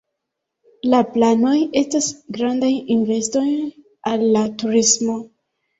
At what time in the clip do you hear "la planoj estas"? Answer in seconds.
0.93-2.09